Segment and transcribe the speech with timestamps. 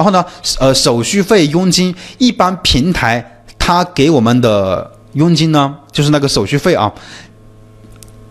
[0.00, 0.24] 然后呢，
[0.58, 6.90] 呃，手续费、佣金，一般平台它给我们的佣金呢，就是那个手续费啊，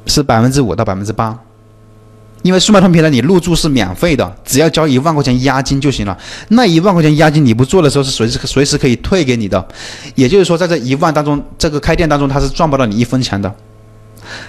[0.08, 1.38] 是百分之五到百分之八。
[2.42, 6.18] 因为速卖通平台你入驻是免费的，只要交一万块钱押金就行了。
[6.48, 9.64] 那一万块钱押金你不做的时候是随时随时可以退给你的，
[10.16, 13.54] 也就是说在这一万当中，这个开店当中他是赚不到你一分钱的。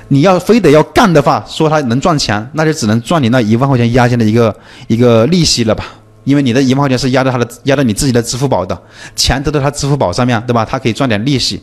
[0.08, 4.56] 你要非得要干的话，说他能赚钱，那就只能赚你那一万块钱押金的一个
[4.86, 5.84] 一个利息了吧？
[6.24, 8.78] 因为你的一万块钱是压在他的压在你自己的支付宝的
[9.16, 10.64] 钱都在他支付宝上面对吧？
[10.64, 11.62] 他可以赚点利息，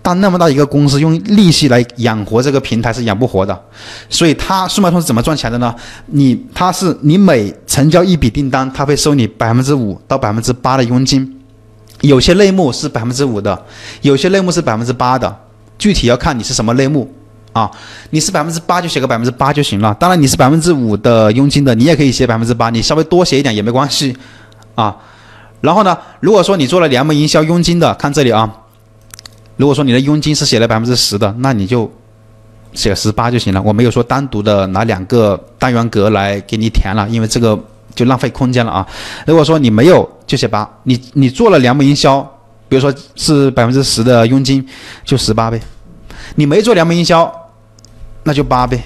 [0.00, 3.58] 但那么大一个公司用利息来养活这个平台是养不活的。
[4.08, 5.74] 所以他速卖通是怎么赚钱的呢？
[6.06, 11.40] 你他是你每成交一笔订单，他会收你百分之五到百分之八的佣金，
[12.00, 13.62] 有些类目是百分之五的，
[14.00, 15.36] 有些类目是百分之八的，
[15.78, 17.12] 具体要看你是什么类目。
[17.58, 17.68] 啊，
[18.10, 19.92] 你是百分之八就写个百分之八就行了。
[19.98, 24.16] 当然，你是百分之五的佣金的，你也可以写百分之八，你稍微多写一点也没关系
[24.76, 24.96] 啊。
[25.60, 28.48] 然后呢，如果说你做了联盟营销佣金的，看这里啊，
[29.56, 31.90] 如果说你的佣金是写了百分之十的，那你就
[32.74, 33.60] 写十八就行了。
[33.60, 37.58] 我没有说单独的拿两个单元格来给你填了，因为这个
[37.92, 38.86] 就浪费空间了啊。
[39.26, 40.68] 如果说你没有，就写八。
[40.84, 42.20] 你你做了联盟营销，
[42.68, 44.64] 比如说是百分之十的佣金，
[45.04, 45.60] 就十八呗。
[46.36, 47.32] 你没做联盟营销，
[48.28, 48.78] 那就八呗，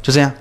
[0.00, 0.32] 就这样。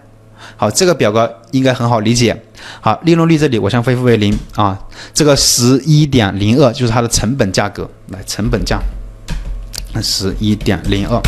[0.55, 2.39] 好，这个表格应该很好理解。
[2.79, 4.77] 好，利润率这里我先恢复为零啊。
[5.15, 8.79] 这个十一点零二就是它的成本价格，来成本价，
[9.99, 11.19] 十一点零二。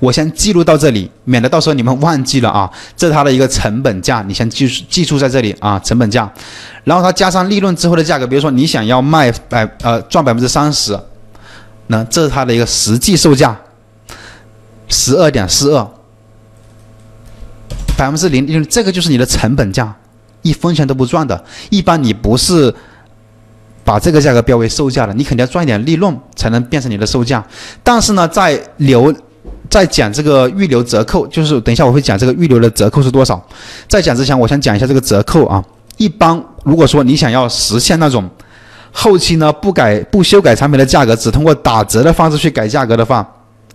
[0.00, 2.68] 我先记录到这里，免得到时候你们忘记了啊。
[2.96, 6.28] 这是它的一个成本价，你先记记住在这里啊，成本价。
[6.82, 10.98] 然后它加上利润之后的价格，比如说你想要卖百呃赚百分之三十，
[11.86, 13.56] 那这是它的一个实际售价。
[14.90, 15.86] 十二点四二，
[17.98, 19.92] 百分之零利润，这个就是你的成本价，
[20.42, 21.44] 一分钱都不赚的。
[21.68, 22.72] 一般你不是
[23.82, 27.44] 把这个价格标为售价的，你肯定要赚一点利润才能变成你的售价。
[27.82, 29.12] 但是呢，在留
[29.68, 33.44] 在讲这个预留折扣，就是等一下我会讲这个预留的折扣是多少。
[33.88, 35.60] 在讲之前，我先讲一下这个折扣啊。
[35.96, 38.30] 一般如果说你想要实现那种
[38.92, 43.28] 后期呢不改不修改产品的价格，只通过打折的方式去改价格的话。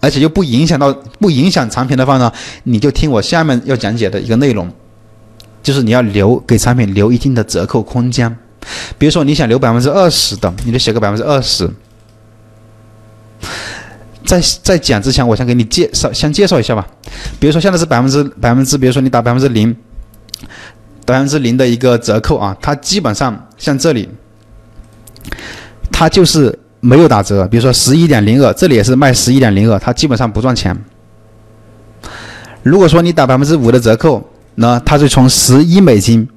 [0.04, 2.30] 而且又不影响到不影响产品的话呢，
[2.64, 4.70] 你就听我下面要讲解的一个内容，
[5.64, 8.38] 就是你要留给产品留一定的折扣空间。
[8.98, 11.70] 比如说你想留百分之二十的，你就写个百分之二十。
[14.26, 16.86] 在在讲之前，我先给你介绍，先介绍一下吧。
[17.40, 19.74] 比如说现在是百分之百分之，比如说你打百分之零，
[21.06, 24.10] 百分之零的一个折扣啊，它基本上像这里，
[25.90, 26.60] 它就是。
[26.86, 30.78] 没有打折，比如说十一点零二，这里也是卖十一点零二，它基本上不赚钱。
[32.62, 34.22] 如果说你打百分之五的折扣，
[34.56, 36.28] 那它就从十一美金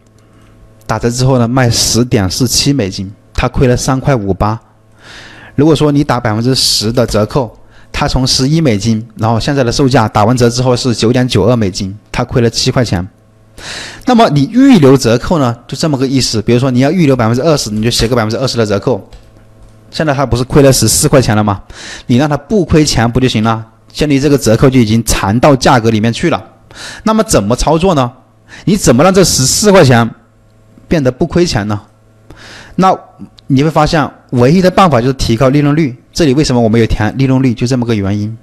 [0.87, 4.61] 打折之后呢，卖十点四七美金，它亏了三块五八。
[5.57, 7.59] 如果说你打百分之十的折扣，
[7.91, 13.05] 它从十一美金，然后现在的售价打完折之后是九点九二美金，它亏了七块钱。
[14.05, 16.41] 那么你预留折扣呢，就这么个意思。
[16.41, 19.11] 比如说你要预留百分之二十，你就写个百分之二十的折扣。
[19.97, 21.63] 现在他不是亏了十四块钱了吗？
[22.05, 23.65] 你让他不亏钱不就行了？
[23.91, 26.45] 现在这个折扣就已经藏到价格里面去了。
[27.05, 28.13] 那么怎么操作呢？
[28.67, 30.07] 你怎么让这十四块钱
[30.87, 31.81] 变得不亏钱呢？
[32.75, 32.95] 那
[33.47, 35.97] 你会发现，唯一的办法就是提高利润率。
[36.13, 37.55] 这里为什么我们有填利润率？
[37.55, 38.37] 就这么个原因。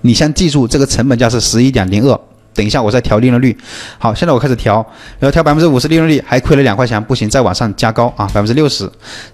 [0.00, 2.18] 你先记住，这个成本价是十一点零二。
[2.52, 3.56] 等一下，我再调利润率。
[3.98, 4.74] 好，现在我开始调，
[5.18, 8.86] 然后调百分之五十利润率，还亏了两块钱，不行，再往上加高啊，百分之六十，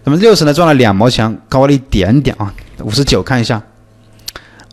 [0.05, 3.61] 百分之六十呢赚了两毛钱，高了一点点啊，五十九，看一下，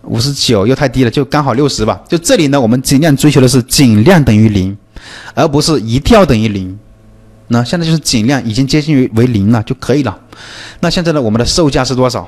[0.03, 2.01] 五十九又太低了，就刚好六十吧。
[2.07, 4.77] 就这里呢，我们尽量追求的是尽量等于零，
[5.33, 6.77] 而不是一定要等于零。
[7.47, 10.17] 那现在就是尽量已经接近于为零了就可以了。
[10.79, 12.27] 那现在呢，我们的售价是多少？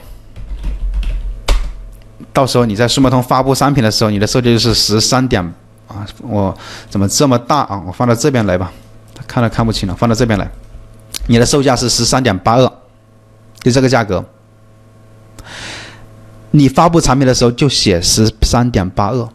[2.31, 5.53] 到时候你在速卖通发布商品的时候，你的售价就是十三点。
[5.95, 6.55] 啊，我
[6.89, 7.81] 怎么这么大啊？
[7.87, 8.71] 我放到这边来吧，
[9.25, 10.49] 看都看不清了，放到这边来。
[11.27, 12.71] 你的售价是十三点八二，
[13.61, 14.23] 就这个价格。
[16.51, 19.29] 你发布产品的时候就写十三点八二，